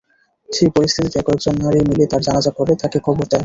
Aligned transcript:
সেই 0.49 0.69
পরিস্থিতিতে 0.75 1.19
কয়েকজন 1.27 1.55
নারী 1.63 1.79
মিলে 1.89 2.05
তার 2.11 2.21
জানাজা 2.21 2.51
পড়ে, 2.57 2.73
তাকে 2.81 2.97
কবর 3.07 3.25
দেয়। 3.25 3.39